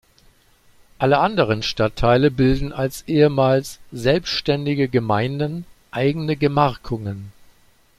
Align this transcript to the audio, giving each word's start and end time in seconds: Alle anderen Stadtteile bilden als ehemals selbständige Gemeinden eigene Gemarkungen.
Alle 0.97 1.19
anderen 1.19 1.61
Stadtteile 1.61 2.31
bilden 2.31 2.73
als 2.73 3.03
ehemals 3.07 3.79
selbständige 3.91 4.89
Gemeinden 4.89 5.63
eigene 5.91 6.35
Gemarkungen. 6.37 7.31